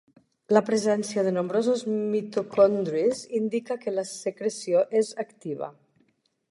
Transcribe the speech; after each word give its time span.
La 0.55 0.61
presència 0.69 1.23
de 1.27 1.33
nombrosos 1.35 1.83
mitocondris 2.13 3.23
indica 3.43 3.81
que 3.85 3.95
la 3.99 4.09
secreció 4.17 4.85
és 5.03 5.15
activa. 5.29 5.71